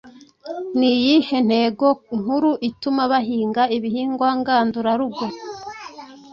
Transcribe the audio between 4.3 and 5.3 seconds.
ngandurarugo?